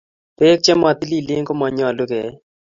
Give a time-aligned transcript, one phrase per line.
[0.37, 2.35] pek che matililen ko manyalun ke eee